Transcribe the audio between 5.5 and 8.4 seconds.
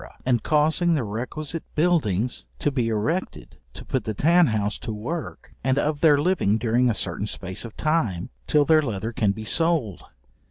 and of their living during a certain space of time,